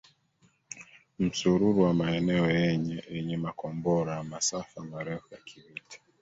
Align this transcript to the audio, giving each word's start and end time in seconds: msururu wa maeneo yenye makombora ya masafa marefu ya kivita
msururu 1.19 1.79
wa 1.81 1.93
maeneo 1.93 2.51
yenye 2.51 3.37
makombora 3.37 4.15
ya 4.15 4.23
masafa 4.23 4.83
marefu 4.83 5.27
ya 5.33 5.37
kivita 5.41 5.99